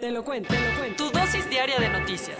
Te 0.00 0.10
lo 0.10 0.24
cuento, 0.24 0.48
te 0.48 0.58
lo 0.58 0.78
cuento. 0.78 1.04
Tu 1.04 1.18
dosis 1.18 1.50
diaria 1.50 1.78
de 1.78 1.90
noticias. 1.90 2.38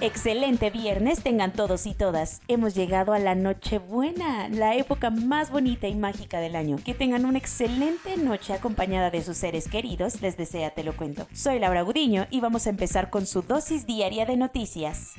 Excelente 0.00 0.70
viernes 0.70 1.22
tengan 1.22 1.52
todos 1.52 1.84
y 1.84 1.92
todas. 1.92 2.40
Hemos 2.48 2.74
llegado 2.74 3.12
a 3.12 3.18
la 3.18 3.34
Nochebuena, 3.34 4.48
la 4.48 4.74
época 4.74 5.10
más 5.10 5.50
bonita 5.50 5.86
y 5.86 5.94
mágica 5.94 6.40
del 6.40 6.56
año. 6.56 6.78
Que 6.82 6.94
tengan 6.94 7.26
una 7.26 7.36
excelente 7.36 8.16
noche 8.16 8.54
acompañada 8.54 9.10
de 9.10 9.22
sus 9.22 9.36
seres 9.36 9.68
queridos, 9.68 10.22
les 10.22 10.38
desea 10.38 10.70
Te 10.70 10.82
lo 10.82 10.96
cuento. 10.96 11.26
Soy 11.34 11.58
Laura 11.58 11.82
Gudiño 11.82 12.26
y 12.30 12.40
vamos 12.40 12.66
a 12.66 12.70
empezar 12.70 13.10
con 13.10 13.26
su 13.26 13.42
dosis 13.42 13.86
diaria 13.86 14.24
de 14.24 14.38
noticias. 14.38 15.12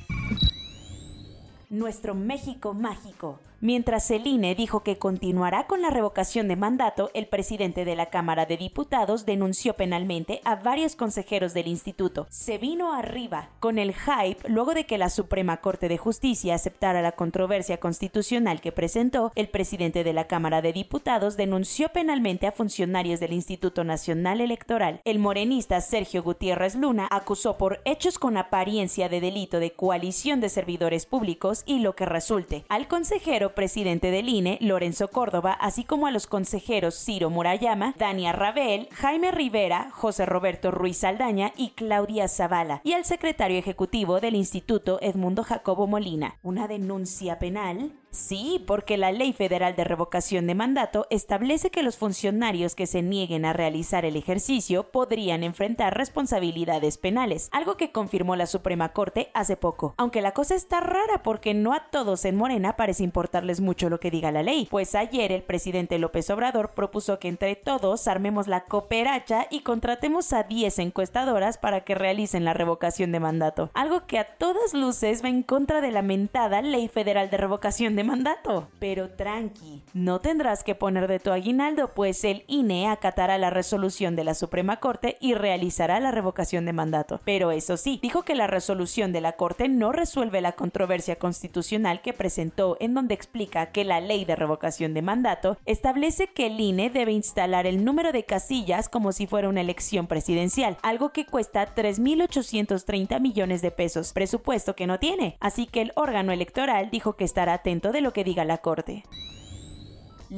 Nuestro 1.70 2.16
México 2.16 2.74
mágico. 2.74 3.38
Mientras 3.62 4.10
el 4.10 4.26
INE 4.26 4.54
dijo 4.54 4.82
que 4.82 4.98
continuará 4.98 5.66
con 5.66 5.80
la 5.80 5.88
revocación 5.88 6.46
de 6.46 6.56
mandato, 6.56 7.10
el 7.14 7.26
presidente 7.26 7.86
de 7.86 7.96
la 7.96 8.10
Cámara 8.10 8.44
de 8.44 8.58
Diputados 8.58 9.24
denunció 9.24 9.74
penalmente 9.74 10.42
a 10.44 10.56
varios 10.56 10.94
consejeros 10.94 11.54
del 11.54 11.66
instituto. 11.66 12.26
Se 12.28 12.58
vino 12.58 12.92
arriba 12.92 13.48
con 13.58 13.78
el 13.78 13.94
hype 13.94 14.46
luego 14.46 14.74
de 14.74 14.84
que 14.84 14.98
la 14.98 15.08
Suprema 15.08 15.56
Corte 15.62 15.88
de 15.88 15.96
Justicia 15.96 16.54
aceptara 16.54 17.00
la 17.00 17.12
controversia 17.12 17.78
constitucional 17.78 18.60
que 18.60 18.72
presentó, 18.72 19.32
el 19.34 19.48
presidente 19.48 20.04
de 20.04 20.12
la 20.12 20.26
Cámara 20.26 20.60
de 20.60 20.74
Diputados 20.74 21.38
denunció 21.38 21.88
penalmente 21.88 22.46
a 22.46 22.52
funcionarios 22.52 23.20
del 23.20 23.32
Instituto 23.32 23.84
Nacional 23.84 24.42
Electoral. 24.42 25.00
El 25.04 25.18
morenista 25.18 25.80
Sergio 25.80 26.22
Gutiérrez 26.22 26.74
Luna 26.74 27.08
acusó 27.10 27.56
por 27.56 27.80
hechos 27.86 28.18
con 28.18 28.36
apariencia 28.36 29.08
de 29.08 29.22
delito 29.22 29.60
de 29.60 29.72
coalición 29.72 30.40
de 30.40 30.50
servidores 30.50 31.06
públicos 31.06 31.62
y 31.64 31.78
lo 31.78 31.96
que 31.96 32.04
resulte 32.04 32.66
al 32.68 32.86
consejero 32.86 33.45
presidente 33.54 34.10
del 34.10 34.28
INE, 34.28 34.58
Lorenzo 34.60 35.08
Córdoba, 35.08 35.52
así 35.52 35.84
como 35.84 36.06
a 36.06 36.10
los 36.10 36.26
consejeros 36.26 36.94
Ciro 36.94 37.30
Murayama, 37.30 37.94
Dania 37.98 38.32
Rabel, 38.32 38.88
Jaime 38.92 39.30
Rivera, 39.30 39.90
José 39.92 40.26
Roberto 40.26 40.70
Ruiz 40.70 40.98
Saldaña 40.98 41.52
y 41.56 41.70
Claudia 41.70 42.28
Zavala, 42.28 42.80
y 42.84 42.92
al 42.92 43.04
secretario 43.04 43.58
ejecutivo 43.58 44.20
del 44.20 44.34
Instituto 44.34 44.98
Edmundo 45.00 45.44
Jacobo 45.44 45.86
Molina. 45.86 46.38
¿Una 46.42 46.68
denuncia 46.68 47.38
penal? 47.38 47.92
Sí, 48.16 48.64
porque 48.66 48.96
la 48.96 49.12
Ley 49.12 49.34
Federal 49.34 49.76
de 49.76 49.84
Revocación 49.84 50.46
de 50.46 50.54
Mandato 50.54 51.06
establece 51.10 51.70
que 51.70 51.82
los 51.82 51.98
funcionarios 51.98 52.74
que 52.74 52.86
se 52.86 53.02
nieguen 53.02 53.44
a 53.44 53.52
realizar 53.52 54.06
el 54.06 54.16
ejercicio 54.16 54.90
podrían 54.90 55.44
enfrentar 55.44 55.96
responsabilidades 55.96 56.96
penales, 56.96 57.50
algo 57.52 57.76
que 57.76 57.92
confirmó 57.92 58.34
la 58.34 58.46
Suprema 58.46 58.94
Corte 58.94 59.30
hace 59.34 59.58
poco. 59.58 59.94
Aunque 59.98 60.22
la 60.22 60.32
cosa 60.32 60.54
está 60.54 60.80
rara 60.80 61.22
porque 61.22 61.52
no 61.52 61.74
a 61.74 61.90
todos 61.90 62.24
en 62.24 62.36
Morena 62.36 62.74
parece 62.74 63.04
importarles 63.04 63.60
mucho 63.60 63.90
lo 63.90 64.00
que 64.00 64.10
diga 64.10 64.32
la 64.32 64.42
ley, 64.42 64.66
pues 64.70 64.94
ayer 64.94 65.30
el 65.30 65.42
presidente 65.42 65.98
López 65.98 66.30
Obrador 66.30 66.70
propuso 66.70 67.18
que 67.18 67.28
entre 67.28 67.54
todos 67.54 68.08
armemos 68.08 68.48
la 68.48 68.64
cooperacha 68.64 69.46
y 69.50 69.60
contratemos 69.60 70.32
a 70.32 70.42
10 70.42 70.78
encuestadoras 70.78 71.58
para 71.58 71.84
que 71.84 71.94
realicen 71.94 72.46
la 72.46 72.54
revocación 72.54 73.12
de 73.12 73.20
mandato, 73.20 73.70
algo 73.74 74.06
que 74.06 74.18
a 74.18 74.24
todas 74.24 74.72
luces 74.72 75.22
va 75.22 75.28
en 75.28 75.42
contra 75.42 75.82
de 75.82 75.90
la 75.90 76.00
mentada 76.00 76.62
Ley 76.62 76.88
Federal 76.88 77.28
de 77.28 77.36
Revocación 77.36 77.94
de 77.94 78.05
mandato. 78.06 78.68
Pero 78.78 79.10
tranqui, 79.10 79.82
no 79.92 80.20
tendrás 80.20 80.64
que 80.64 80.74
poner 80.74 81.08
de 81.08 81.18
tu 81.18 81.30
aguinaldo, 81.30 81.92
pues 81.94 82.24
el 82.24 82.44
INE 82.46 82.88
acatará 82.88 83.38
la 83.38 83.50
resolución 83.50 84.16
de 84.16 84.24
la 84.24 84.34
Suprema 84.34 84.78
Corte 84.78 85.16
y 85.20 85.34
realizará 85.34 86.00
la 86.00 86.10
revocación 86.10 86.64
de 86.64 86.72
mandato. 86.72 87.20
Pero 87.24 87.50
eso 87.50 87.76
sí, 87.76 87.98
dijo 88.02 88.22
que 88.22 88.34
la 88.34 88.46
resolución 88.46 89.12
de 89.12 89.20
la 89.20 89.32
Corte 89.32 89.68
no 89.68 89.92
resuelve 89.92 90.40
la 90.40 90.52
controversia 90.52 91.16
constitucional 91.16 92.00
que 92.00 92.12
presentó 92.12 92.76
en 92.80 92.94
donde 92.94 93.14
explica 93.14 93.66
que 93.66 93.84
la 93.84 94.00
ley 94.00 94.24
de 94.24 94.36
revocación 94.36 94.94
de 94.94 95.02
mandato 95.02 95.58
establece 95.66 96.28
que 96.28 96.46
el 96.46 96.60
INE 96.60 96.90
debe 96.90 97.12
instalar 97.12 97.66
el 97.66 97.84
número 97.84 98.12
de 98.12 98.24
casillas 98.24 98.88
como 98.88 99.12
si 99.12 99.26
fuera 99.26 99.48
una 99.48 99.60
elección 99.60 100.06
presidencial, 100.06 100.78
algo 100.82 101.10
que 101.10 101.26
cuesta 101.26 101.74
3.830 101.74 103.20
millones 103.20 103.62
de 103.62 103.70
pesos, 103.70 104.12
presupuesto 104.12 104.76
que 104.76 104.86
no 104.86 104.98
tiene. 104.98 105.36
Así 105.40 105.66
que 105.66 105.82
el 105.82 105.92
órgano 105.96 106.32
electoral 106.32 106.90
dijo 106.90 107.16
que 107.16 107.24
estará 107.24 107.54
atento 107.54 107.92
de 107.96 108.02
lo 108.02 108.12
que 108.12 108.24
diga 108.24 108.44
la 108.44 108.58
Corte. 108.58 109.04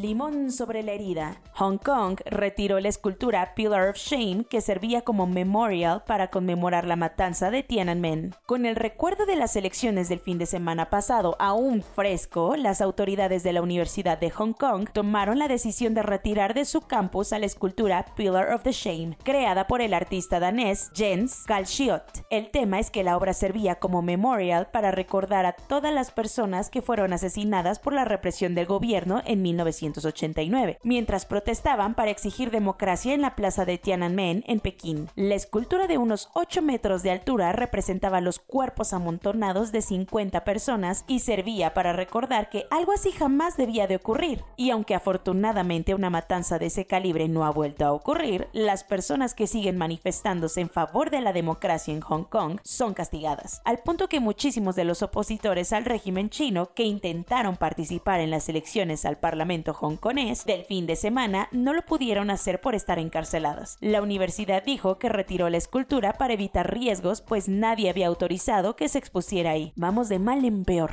Limón 0.00 0.52
sobre 0.52 0.84
la 0.84 0.92
herida. 0.92 1.40
Hong 1.54 1.78
Kong 1.78 2.20
retiró 2.24 2.78
la 2.78 2.88
escultura 2.88 3.54
Pillar 3.56 3.88
of 3.88 3.96
Shame 3.96 4.44
que 4.48 4.60
servía 4.60 5.02
como 5.02 5.26
memorial 5.26 6.04
para 6.06 6.28
conmemorar 6.28 6.86
la 6.86 6.94
matanza 6.94 7.50
de 7.50 7.64
Tiananmen. 7.64 8.32
Con 8.46 8.64
el 8.64 8.76
recuerdo 8.76 9.26
de 9.26 9.34
las 9.34 9.56
elecciones 9.56 10.08
del 10.08 10.20
fin 10.20 10.38
de 10.38 10.46
semana 10.46 10.88
pasado 10.88 11.34
aún 11.40 11.82
fresco, 11.82 12.54
las 12.54 12.80
autoridades 12.80 13.42
de 13.42 13.52
la 13.52 13.60
Universidad 13.60 14.18
de 14.18 14.30
Hong 14.30 14.52
Kong 14.52 14.88
tomaron 14.92 15.40
la 15.40 15.48
decisión 15.48 15.94
de 15.94 16.04
retirar 16.04 16.54
de 16.54 16.64
su 16.64 16.82
campus 16.82 17.32
a 17.32 17.40
la 17.40 17.46
escultura 17.46 18.06
Pillar 18.14 18.54
of 18.54 18.62
the 18.62 18.70
Shame, 18.70 19.16
creada 19.24 19.66
por 19.66 19.80
el 19.80 19.94
artista 19.94 20.38
danés 20.38 20.92
Jens 20.94 21.44
Galschiot. 21.44 22.24
El 22.30 22.52
tema 22.52 22.78
es 22.78 22.92
que 22.92 23.02
la 23.02 23.16
obra 23.16 23.32
servía 23.32 23.80
como 23.80 24.02
memorial 24.02 24.68
para 24.70 24.92
recordar 24.92 25.44
a 25.44 25.54
todas 25.54 25.92
las 25.92 26.12
personas 26.12 26.70
que 26.70 26.82
fueron 26.82 27.12
asesinadas 27.12 27.80
por 27.80 27.94
la 27.94 28.04
represión 28.04 28.54
del 28.54 28.66
gobierno 28.66 29.22
en 29.26 29.42
19 29.42 29.72
1989, 29.88 30.78
mientras 30.82 31.26
protestaban 31.26 31.94
para 31.94 32.10
exigir 32.10 32.50
democracia 32.50 33.14
en 33.14 33.22
la 33.22 33.34
plaza 33.34 33.64
de 33.64 33.78
Tiananmen 33.78 34.44
en 34.46 34.60
Pekín. 34.60 35.08
La 35.16 35.34
escultura 35.34 35.86
de 35.86 35.98
unos 35.98 36.28
8 36.34 36.62
metros 36.62 37.02
de 37.02 37.10
altura 37.10 37.52
representaba 37.52 38.20
los 38.20 38.38
cuerpos 38.38 38.92
amontonados 38.92 39.72
de 39.72 39.82
50 39.82 40.44
personas 40.44 41.04
y 41.08 41.20
servía 41.20 41.74
para 41.74 41.92
recordar 41.92 42.50
que 42.50 42.66
algo 42.70 42.92
así 42.92 43.10
jamás 43.12 43.56
debía 43.56 43.86
de 43.86 43.96
ocurrir. 43.96 44.44
Y 44.56 44.70
aunque 44.70 44.94
afortunadamente 44.94 45.94
una 45.94 46.10
matanza 46.10 46.58
de 46.58 46.66
ese 46.66 46.86
calibre 46.86 47.28
no 47.28 47.44
ha 47.44 47.50
vuelto 47.50 47.84
a 47.84 47.92
ocurrir, 47.92 48.48
las 48.52 48.84
personas 48.84 49.34
que 49.34 49.46
siguen 49.46 49.78
manifestándose 49.78 50.60
en 50.60 50.70
favor 50.70 51.10
de 51.10 51.20
la 51.20 51.32
democracia 51.32 51.94
en 51.94 52.00
Hong 52.00 52.24
Kong 52.24 52.60
son 52.62 52.94
castigadas, 52.94 53.62
al 53.64 53.78
punto 53.78 54.08
que 54.08 54.20
muchísimos 54.20 54.76
de 54.76 54.84
los 54.84 55.02
opositores 55.02 55.72
al 55.72 55.84
régimen 55.84 56.30
chino 56.30 56.74
que 56.74 56.84
intentaron 56.84 57.56
participar 57.56 58.20
en 58.20 58.30
las 58.30 58.48
elecciones 58.48 59.04
al 59.04 59.18
Parlamento 59.18 59.67
hongkonés 59.72 60.44
del 60.44 60.64
fin 60.64 60.86
de 60.86 60.96
semana 60.96 61.48
no 61.52 61.72
lo 61.72 61.82
pudieron 61.82 62.30
hacer 62.30 62.60
por 62.60 62.74
estar 62.74 62.98
encarceladas. 62.98 63.76
La 63.80 64.02
universidad 64.02 64.62
dijo 64.64 64.98
que 64.98 65.08
retiró 65.08 65.48
la 65.50 65.56
escultura 65.56 66.14
para 66.14 66.34
evitar 66.34 66.72
riesgos, 66.72 67.20
pues 67.20 67.48
nadie 67.48 67.90
había 67.90 68.06
autorizado 68.06 68.76
que 68.76 68.88
se 68.88 68.98
expusiera 68.98 69.50
ahí. 69.50 69.72
Vamos 69.76 70.08
de 70.08 70.18
mal 70.18 70.44
en 70.44 70.64
peor. 70.64 70.92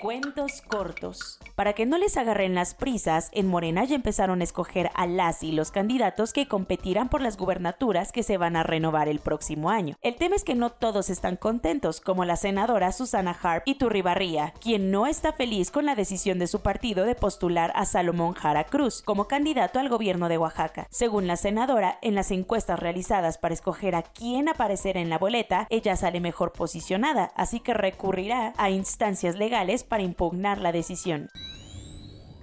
Cuentos 0.00 0.62
cortos. 0.62 1.38
Para 1.54 1.74
que 1.74 1.84
no 1.84 1.98
les 1.98 2.16
agarren 2.16 2.54
las 2.54 2.72
prisas, 2.72 3.28
en 3.34 3.48
Morena 3.48 3.84
ya 3.84 3.96
empezaron 3.96 4.40
a 4.40 4.44
escoger 4.44 4.90
a 4.94 5.06
las 5.06 5.42
y 5.42 5.52
los 5.52 5.70
candidatos 5.70 6.32
que 6.32 6.48
competirán 6.48 7.10
por 7.10 7.20
las 7.20 7.36
gubernaturas 7.36 8.10
que 8.10 8.22
se 8.22 8.38
van 8.38 8.56
a 8.56 8.62
renovar 8.62 9.08
el 9.08 9.18
próximo 9.18 9.68
año. 9.68 9.96
El 10.00 10.16
tema 10.16 10.36
es 10.36 10.42
que 10.42 10.54
no 10.54 10.70
todos 10.70 11.10
están 11.10 11.36
contentos, 11.36 12.00
como 12.00 12.24
la 12.24 12.36
senadora 12.36 12.92
Susana 12.92 13.36
Harp 13.42 13.64
y 13.66 13.74
Turribarría, 13.74 14.54
quien 14.58 14.90
no 14.90 15.06
está 15.06 15.34
feliz 15.34 15.70
con 15.70 15.84
la 15.84 15.94
decisión 15.94 16.38
de 16.38 16.46
su 16.46 16.60
partido 16.60 17.04
de 17.04 17.14
postular 17.14 17.70
a 17.74 17.84
Salomón 17.84 18.32
Jara 18.32 18.64
Cruz 18.64 19.02
como 19.02 19.28
candidato 19.28 19.80
al 19.80 19.90
gobierno 19.90 20.30
de 20.30 20.38
Oaxaca. 20.38 20.86
Según 20.88 21.26
la 21.26 21.36
senadora, 21.36 21.98
en 22.00 22.14
las 22.14 22.30
encuestas 22.30 22.78
realizadas 22.78 23.36
para 23.36 23.52
escoger 23.52 23.94
a 23.94 24.02
quién 24.02 24.48
aparecer 24.48 24.96
en 24.96 25.10
la 25.10 25.18
boleta, 25.18 25.66
ella 25.68 25.94
sale 25.94 26.20
mejor 26.20 26.52
posicionada, 26.52 27.32
así 27.36 27.60
que 27.60 27.74
recurrirá 27.74 28.54
a 28.56 28.70
instancias 28.70 29.36
legales 29.36 29.84
para 29.90 30.04
impugnar 30.04 30.58
la 30.62 30.72
decisión. 30.72 31.28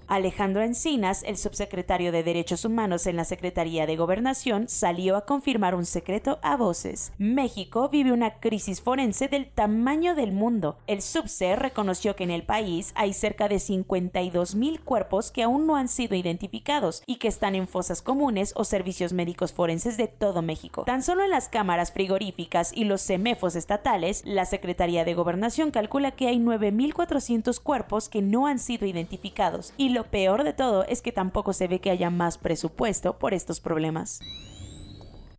Alejandro 0.07 0.61
Encinas, 0.63 1.23
el 1.23 1.35
subsecretario 1.35 2.13
de 2.13 2.23
Derechos 2.23 2.63
Humanos 2.63 3.07
en 3.07 3.17
la 3.17 3.25
Secretaría 3.25 3.85
de 3.85 3.97
Gobernación, 3.97 4.69
salió 4.69 5.17
a 5.17 5.25
confirmar 5.25 5.75
un 5.75 5.85
secreto 5.85 6.39
a 6.41 6.55
voces. 6.55 7.11
México 7.17 7.89
vive 7.89 8.13
una 8.13 8.39
crisis 8.39 8.81
forense 8.81 9.27
del 9.27 9.49
tamaño 9.49 10.15
del 10.15 10.31
mundo. 10.31 10.77
El 10.87 11.01
subse 11.01 11.57
reconoció 11.57 12.15
que 12.15 12.23
en 12.23 12.31
el 12.31 12.43
país 12.43 12.93
hay 12.95 13.11
cerca 13.11 13.49
de 13.49 13.59
52 13.59 14.55
mil 14.55 14.79
cuerpos 14.79 15.29
que 15.29 15.43
aún 15.43 15.67
no 15.67 15.75
han 15.75 15.89
sido 15.89 16.15
identificados 16.15 17.03
y 17.05 17.17
que 17.17 17.27
están 17.27 17.55
en 17.55 17.67
fosas 17.67 18.01
comunes 18.01 18.53
o 18.55 18.63
servicios 18.63 19.11
médicos 19.11 19.51
forenses 19.51 19.97
de 19.97 20.07
todo 20.07 20.41
México. 20.41 20.83
Tan 20.85 21.03
solo 21.03 21.25
en 21.25 21.31
las 21.31 21.49
cámaras 21.49 21.91
frigoríficas 21.91 22.71
y 22.73 22.85
los 22.85 23.01
semefos 23.01 23.57
estatales, 23.57 24.21
la 24.25 24.45
Secretaría 24.45 25.03
de 25.03 25.15
Gobernación 25.15 25.71
calcula 25.71 26.11
que 26.11 26.27
hay 26.27 26.37
9.400 26.37 27.59
cuerpos 27.59 28.07
que 28.07 28.21
no 28.21 28.47
han 28.47 28.59
sido 28.59 28.85
identificados 28.85 29.73
y 29.75 29.96
lo 29.97 30.03
peor 30.03 30.43
de 30.43 30.53
todo 30.53 30.83
es 30.83 31.01
que 31.01 31.11
tampoco 31.11 31.53
se 31.53 31.67
ve 31.67 31.79
que 31.79 31.89
haya 31.89 32.11
más 32.11 32.37
presupuesto 32.37 33.17
por 33.17 33.33
estos 33.33 33.59
problemas. 33.59 34.19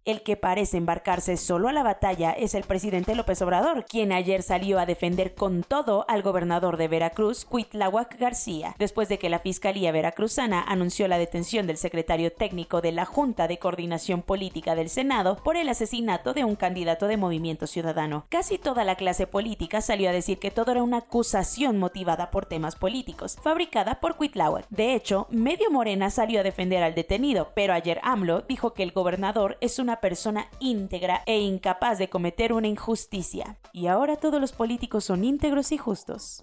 El 0.08 0.22
que 0.22 0.38
parece 0.38 0.78
embarcarse 0.78 1.36
solo 1.36 1.68
a 1.68 1.72
la 1.74 1.82
batalla 1.82 2.32
es 2.32 2.54
el 2.54 2.62
presidente 2.64 3.14
López 3.14 3.42
Obrador, 3.42 3.84
quien 3.84 4.10
ayer 4.10 4.42
salió 4.42 4.78
a 4.78 4.86
defender 4.86 5.34
con 5.34 5.62
todo 5.62 6.06
al 6.08 6.22
gobernador 6.22 6.78
de 6.78 6.88
Veracruz, 6.88 7.44
Cuitláhuac 7.44 8.18
García, 8.18 8.74
después 8.78 9.10
de 9.10 9.18
que 9.18 9.28
la 9.28 9.40
Fiscalía 9.40 9.92
Veracruzana 9.92 10.62
anunció 10.62 11.08
la 11.08 11.18
detención 11.18 11.66
del 11.66 11.76
secretario 11.76 12.32
técnico 12.32 12.80
de 12.80 12.92
la 12.92 13.04
Junta 13.04 13.48
de 13.48 13.58
Coordinación 13.58 14.22
Política 14.22 14.74
del 14.74 14.88
Senado 14.88 15.36
por 15.44 15.58
el 15.58 15.68
asesinato 15.68 16.32
de 16.32 16.44
un 16.44 16.56
candidato 16.56 17.06
de 17.06 17.18
Movimiento 17.18 17.66
Ciudadano. 17.66 18.24
Casi 18.30 18.56
toda 18.56 18.84
la 18.84 18.96
clase 18.96 19.26
política 19.26 19.82
salió 19.82 20.08
a 20.08 20.14
decir 20.14 20.38
que 20.38 20.50
todo 20.50 20.72
era 20.72 20.82
una 20.82 20.96
acusación 20.96 21.76
motivada 21.76 22.30
por 22.30 22.46
temas 22.46 22.76
políticos, 22.76 23.36
fabricada 23.42 24.00
por 24.00 24.16
Cuitláhuac. 24.16 24.64
De 24.70 24.94
hecho, 24.94 25.26
medio 25.28 25.70
Morena 25.70 26.08
salió 26.08 26.40
a 26.40 26.44
defender 26.44 26.82
al 26.82 26.94
detenido, 26.94 27.50
pero 27.54 27.74
ayer 27.74 28.00
AMLO 28.02 28.40
dijo 28.48 28.72
que 28.72 28.82
el 28.82 28.92
gobernador 28.92 29.58
es 29.60 29.78
una 29.78 29.97
persona 30.00 30.48
íntegra 30.60 31.22
e 31.26 31.40
incapaz 31.40 31.98
de 31.98 32.08
cometer 32.08 32.52
una 32.52 32.68
injusticia. 32.68 33.58
Y 33.72 33.86
ahora 33.86 34.16
todos 34.16 34.40
los 34.40 34.52
políticos 34.52 35.04
son 35.04 35.24
íntegros 35.24 35.72
y 35.72 35.78
justos. 35.78 36.42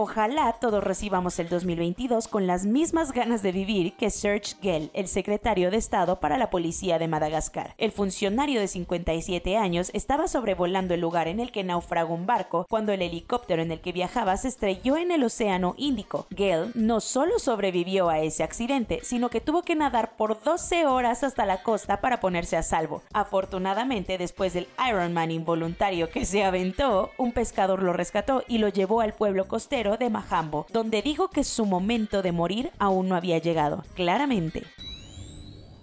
Ojalá 0.00 0.52
todos 0.60 0.84
recibamos 0.84 1.40
el 1.40 1.48
2022 1.48 2.28
con 2.28 2.46
las 2.46 2.64
mismas 2.64 3.10
ganas 3.10 3.42
de 3.42 3.50
vivir 3.50 3.94
que 3.94 4.10
Serge 4.10 4.54
Gell, 4.62 4.92
el 4.94 5.08
secretario 5.08 5.72
de 5.72 5.76
Estado 5.76 6.20
para 6.20 6.38
la 6.38 6.50
Policía 6.50 7.00
de 7.00 7.08
Madagascar. 7.08 7.74
El 7.78 7.90
funcionario 7.90 8.60
de 8.60 8.68
57 8.68 9.56
años 9.56 9.90
estaba 9.94 10.28
sobrevolando 10.28 10.94
el 10.94 11.00
lugar 11.00 11.26
en 11.26 11.40
el 11.40 11.50
que 11.50 11.64
naufragó 11.64 12.14
un 12.14 12.26
barco 12.26 12.64
cuando 12.70 12.92
el 12.92 13.02
helicóptero 13.02 13.60
en 13.60 13.72
el 13.72 13.80
que 13.80 13.90
viajaba 13.90 14.36
se 14.36 14.46
estrelló 14.46 14.96
en 14.96 15.10
el 15.10 15.24
Océano 15.24 15.74
Índico. 15.76 16.28
Gell 16.32 16.70
no 16.76 17.00
solo 17.00 17.40
sobrevivió 17.40 18.08
a 18.08 18.20
ese 18.20 18.44
accidente, 18.44 19.00
sino 19.02 19.30
que 19.30 19.40
tuvo 19.40 19.62
que 19.62 19.74
nadar 19.74 20.12
por 20.16 20.40
12 20.40 20.86
horas 20.86 21.24
hasta 21.24 21.44
la 21.44 21.64
costa 21.64 22.00
para 22.00 22.20
ponerse 22.20 22.56
a 22.56 22.62
salvo. 22.62 23.02
Afortunadamente, 23.12 24.16
después 24.16 24.52
del 24.52 24.68
Ironman 24.88 25.32
involuntario 25.32 26.08
que 26.08 26.24
se 26.24 26.44
aventó, 26.44 27.10
un 27.18 27.32
pescador 27.32 27.82
lo 27.82 27.92
rescató 27.92 28.44
y 28.46 28.58
lo 28.58 28.68
llevó 28.68 29.00
al 29.00 29.12
pueblo 29.12 29.48
costero 29.48 29.87
de 29.96 30.10
Majambo, 30.10 30.66
donde 30.72 31.02
dijo 31.02 31.28
que 31.28 31.44
su 31.44 31.64
momento 31.64 32.22
de 32.22 32.32
morir 32.32 32.70
aún 32.78 33.08
no 33.08 33.16
había 33.16 33.38
llegado. 33.38 33.84
Claramente. 33.94 34.64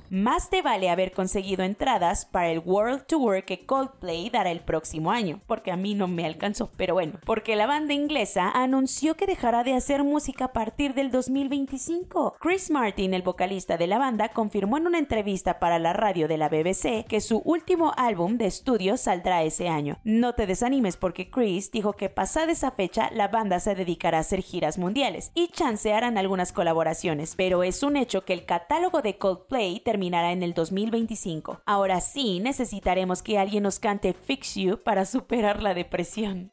Más 0.09 0.49
te 0.49 0.61
vale 0.61 0.89
haber 0.89 1.11
conseguido 1.11 1.63
entradas 1.63 2.25
para 2.25 2.49
el 2.49 2.59
World 2.59 3.05
Tour 3.07 3.43
que 3.43 3.65
Coldplay 3.65 4.29
dará 4.29 4.51
el 4.51 4.59
próximo 4.59 5.11
año, 5.11 5.41
porque 5.47 5.71
a 5.71 5.77
mí 5.77 5.95
no 5.95 6.07
me 6.07 6.25
alcanzó, 6.25 6.69
pero 6.77 6.93
bueno, 6.93 7.19
porque 7.25 7.55
la 7.55 7.65
banda 7.65 7.93
inglesa 7.93 8.51
anunció 8.51 9.15
que 9.15 9.25
dejará 9.25 9.63
de 9.63 9.73
hacer 9.73 10.03
música 10.03 10.45
a 10.45 10.53
partir 10.53 10.93
del 10.93 11.09
2025. 11.09 12.35
Chris 12.39 12.69
Martin, 12.69 13.13
el 13.15 13.23
vocalista 13.23 13.77
de 13.77 13.87
la 13.87 13.97
banda, 13.97 14.29
confirmó 14.29 14.77
en 14.77 14.87
una 14.87 14.99
entrevista 14.99 15.59
para 15.59 15.79
la 15.79 15.93
radio 15.93 16.27
de 16.27 16.37
la 16.37 16.49
BBC 16.49 17.05
que 17.07 17.19
su 17.19 17.41
último 17.43 17.91
álbum 17.97 18.37
de 18.37 18.45
estudio 18.45 18.97
saldrá 18.97 19.43
ese 19.43 19.69
año. 19.69 19.97
No 20.03 20.33
te 20.33 20.45
desanimes 20.45 20.97
porque 20.97 21.29
Chris 21.31 21.71
dijo 21.71 21.93
que 21.93 22.09
pasada 22.09 22.51
esa 22.51 22.71
fecha 22.71 23.09
la 23.11 23.27
banda 23.27 23.59
se 23.59 23.73
dedicará 23.73 24.17
a 24.17 24.21
hacer 24.21 24.41
giras 24.41 24.77
mundiales 24.77 25.31
y 25.33 25.47
chancearán 25.47 26.17
algunas 26.17 26.53
colaboraciones, 26.53 27.35
pero 27.35 27.63
es 27.63 27.81
un 27.81 27.97
hecho 27.97 28.23
que 28.23 28.33
el 28.33 28.45
catálogo 28.45 29.01
de 29.01 29.17
Coldplay 29.17 29.79
terminará 29.95 30.33
en 30.33 30.43
el 30.43 30.53
2025. 30.53 31.61
Ahora 31.65 32.01
sí, 32.01 32.41
necesitaremos 32.41 33.23
que 33.23 33.37
alguien 33.37 33.63
nos 33.63 33.79
cante 33.79 34.11
Fix 34.11 34.55
You 34.55 34.83
para 34.83 35.05
superar 35.05 35.63
la 35.63 35.73
depresión. 35.73 36.51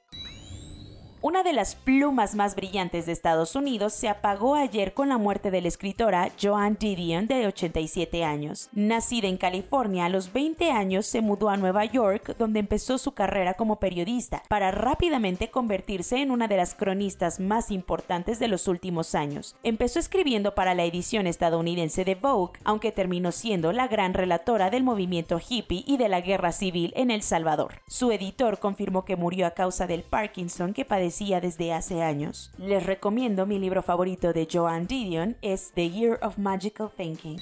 Una 1.24 1.44
de 1.44 1.52
las 1.52 1.76
plumas 1.76 2.34
más 2.34 2.56
brillantes 2.56 3.06
de 3.06 3.12
Estados 3.12 3.54
Unidos 3.54 3.92
se 3.92 4.08
apagó 4.08 4.56
ayer 4.56 4.92
con 4.92 5.08
la 5.08 5.18
muerte 5.18 5.52
de 5.52 5.60
la 5.60 5.68
escritora 5.68 6.32
Joan 6.42 6.76
Didion 6.80 7.28
de 7.28 7.46
87 7.46 8.24
años. 8.24 8.68
Nacida 8.72 9.28
en 9.28 9.36
California, 9.36 10.06
a 10.06 10.08
los 10.08 10.32
20 10.32 10.72
años 10.72 11.06
se 11.06 11.20
mudó 11.20 11.48
a 11.48 11.56
Nueva 11.56 11.84
York, 11.84 12.34
donde 12.38 12.58
empezó 12.58 12.98
su 12.98 13.12
carrera 13.12 13.54
como 13.54 13.78
periodista, 13.78 14.42
para 14.48 14.72
rápidamente 14.72 15.48
convertirse 15.48 16.20
en 16.20 16.32
una 16.32 16.48
de 16.48 16.56
las 16.56 16.74
cronistas 16.74 17.38
más 17.38 17.70
importantes 17.70 18.40
de 18.40 18.48
los 18.48 18.66
últimos 18.66 19.14
años. 19.14 19.54
Empezó 19.62 20.00
escribiendo 20.00 20.56
para 20.56 20.74
la 20.74 20.82
edición 20.82 21.28
estadounidense 21.28 22.04
de 22.04 22.16
Vogue, 22.16 22.58
aunque 22.64 22.90
terminó 22.90 23.30
siendo 23.30 23.70
la 23.70 23.86
gran 23.86 24.14
relatora 24.14 24.70
del 24.70 24.82
movimiento 24.82 25.38
hippie 25.38 25.84
y 25.86 25.98
de 25.98 26.08
la 26.08 26.20
guerra 26.20 26.50
civil 26.50 26.92
en 26.96 27.12
El 27.12 27.22
Salvador. 27.22 27.74
Su 27.86 28.10
editor 28.10 28.58
confirmó 28.58 29.04
que 29.04 29.14
murió 29.14 29.46
a 29.46 29.52
causa 29.52 29.86
del 29.86 30.02
Parkinson 30.02 30.74
que 30.74 30.84
padecía 30.84 31.11
desde 31.40 31.72
hace 31.72 32.02
años. 32.02 32.50
Les 32.58 32.84
recomiendo 32.84 33.46
mi 33.46 33.58
libro 33.58 33.82
favorito 33.82 34.32
de 34.32 34.48
Joan 34.50 34.86
Didion, 34.86 35.36
es 35.42 35.72
The 35.74 35.90
Year 35.90 36.18
of 36.22 36.38
Magical 36.38 36.90
Thinking. 36.96 37.36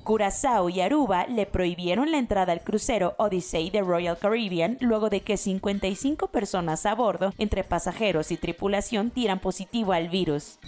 Curazao 0.08 0.70
y 0.70 0.80
Aruba 0.80 1.26
le 1.26 1.44
prohibieron 1.44 2.10
la 2.10 2.16
entrada 2.16 2.54
al 2.54 2.62
crucero 2.62 3.14
Odyssey 3.18 3.68
de 3.68 3.82
Royal 3.82 4.16
Caribbean 4.16 4.78
luego 4.80 5.10
de 5.10 5.20
que 5.20 5.36
55 5.36 6.28
personas 6.28 6.86
a 6.86 6.94
bordo, 6.94 7.34
entre 7.36 7.62
pasajeros 7.62 8.32
y 8.32 8.38
tripulación, 8.38 9.10
tiran 9.10 9.38
positivo 9.38 9.92
al 9.92 10.08
virus. 10.08 10.60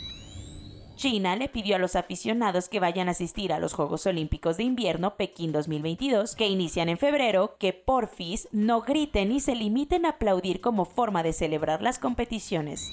China 0.94 1.37
le 1.37 1.49
pidió 1.49 1.76
a 1.76 1.78
los 1.78 1.97
aficionados 1.97 2.68
que 2.68 2.80
vayan 2.80 3.09
a 3.09 3.12
asistir 3.12 3.54
a 3.54 3.59
los 3.59 3.73
Juegos 3.73 4.04
Olímpicos 4.04 4.59
de 4.59 4.64
Invierno 4.64 5.16
Pekín 5.16 5.52
2022, 5.52 6.37
que 6.37 6.47
inician 6.47 6.90
en 6.90 6.99
febrero, 6.99 7.56
que 7.59 7.73
porfis 7.73 8.47
no 8.52 8.82
griten 8.82 9.32
y 9.32 9.40
se 9.40 9.54
limiten 9.54 10.04
a 10.04 10.11
aplaudir 10.11 10.61
como 10.61 10.85
forma 10.85 11.23
de 11.23 11.32
celebrar 11.32 11.80
las 11.80 11.99
competiciones. 11.99 12.92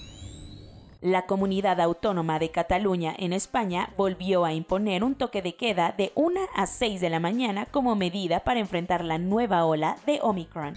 La 1.01 1.27
comunidad 1.27 1.79
autónoma 1.79 2.39
de 2.39 2.49
Cataluña 2.49 3.13
en 3.19 3.31
España 3.31 3.91
volvió 3.97 4.45
a 4.45 4.53
imponer 4.53 5.03
un 5.03 5.13
toque 5.13 5.43
de 5.43 5.55
queda 5.55 5.93
de 5.95 6.11
1 6.15 6.39
a 6.55 6.65
6 6.65 6.99
de 7.01 7.09
la 7.11 7.19
mañana 7.19 7.67
como 7.67 7.95
medida 7.95 8.39
para 8.39 8.59
enfrentar 8.59 9.03
la 9.03 9.19
nueva 9.19 9.63
ola 9.65 9.97
de 10.07 10.19
Omicron. 10.23 10.73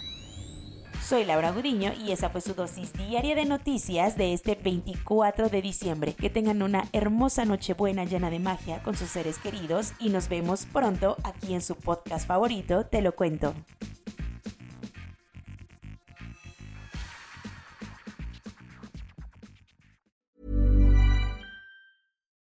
Soy 1.03 1.25
Laura 1.25 1.53
Gudiño 1.53 1.93
y 2.05 2.13
esa 2.13 2.29
fue 2.29 2.43
su 2.43 2.55
dosis 2.55 2.93
diaria 2.93 3.35
de 3.35 3.47
noticias 3.47 4.19
de 4.19 4.35
este 4.35 4.55
24 4.55 5.49
de 5.49 5.63
diciembre. 5.63 6.13
Que 6.13 6.29
tengan 6.29 6.63
una 6.63 6.85
hermosa 6.93 7.47
Nochebuena 7.47 8.05
llena 8.05 8.29
de 8.29 8.39
magia 8.39 8.83
con 8.83 8.97
sus 8.97 9.09
seres 9.09 9.39
queridos 9.39 9.95
y 9.99 10.11
nos 10.11 10.29
vemos 10.29 10.67
pronto 10.67 11.17
aquí 11.25 11.55
en 11.55 11.63
su 11.63 11.77
podcast 11.77 12.29
favorito, 12.29 12.85
Te 12.85 13.01
lo 13.01 13.17
cuento. 13.17 13.55